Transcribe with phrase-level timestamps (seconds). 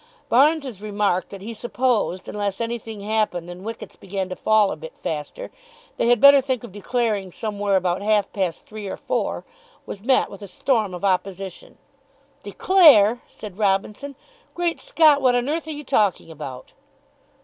[0.29, 4.97] Barnes's remark that he supposed, unless anything happened and wickets began to fall a bit
[4.97, 5.51] faster,
[5.97, 9.45] they had better think of declaring somewhere about half past three or four,
[9.85, 11.77] was met with a storm of opposition.
[12.41, 14.15] "Declare!" said Robinson.
[14.55, 16.73] "Great Scott, what on earth are you talking about?"